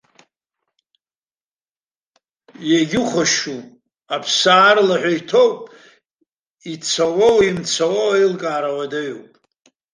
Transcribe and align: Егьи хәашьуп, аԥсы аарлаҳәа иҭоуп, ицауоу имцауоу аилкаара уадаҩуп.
Егьи 2.75 3.01
хәашьуп, 3.09 3.65
аԥсы 4.13 4.49
аарлаҳәа 4.57 5.11
иҭоуп, 5.17 5.57
ицауоу 6.71 7.39
имцауоу 7.49 8.09
аилкаара 8.13 8.69
уадаҩуп. 8.77 9.27